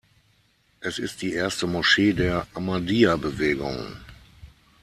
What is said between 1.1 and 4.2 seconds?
die erste Moschee der Ahmadiyya-Bewegung.